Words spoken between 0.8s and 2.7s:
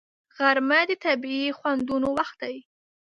د طبیعي خوندونو وخت دی